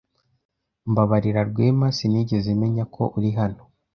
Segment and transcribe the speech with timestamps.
[0.89, 3.61] Mbabarira, Rwema, Sinigeze menya ko uri hano.